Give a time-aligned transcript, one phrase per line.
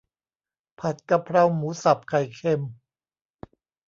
[0.79, 2.61] ผัดกะเพราหมูสับไข่เค็ม